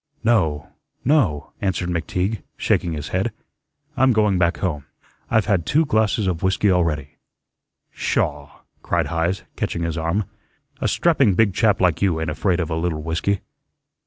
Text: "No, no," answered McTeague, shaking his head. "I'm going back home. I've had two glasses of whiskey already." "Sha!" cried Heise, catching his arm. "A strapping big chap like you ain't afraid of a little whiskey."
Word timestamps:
"No, 0.23 0.67
no," 1.05 1.53
answered 1.61 1.89
McTeague, 1.91 2.41
shaking 2.57 2.93
his 2.93 3.09
head. 3.09 3.31
"I'm 3.95 4.13
going 4.13 4.39
back 4.39 4.57
home. 4.57 4.85
I've 5.29 5.45
had 5.45 5.63
two 5.63 5.85
glasses 5.85 6.25
of 6.25 6.41
whiskey 6.41 6.71
already." 6.71 7.17
"Sha!" 7.91 8.49
cried 8.81 9.05
Heise, 9.13 9.43
catching 9.55 9.83
his 9.83 9.99
arm. 9.99 10.23
"A 10.79 10.87
strapping 10.87 11.35
big 11.35 11.53
chap 11.53 11.79
like 11.79 12.01
you 12.01 12.19
ain't 12.19 12.31
afraid 12.31 12.59
of 12.59 12.71
a 12.71 12.75
little 12.75 13.03
whiskey." 13.03 13.41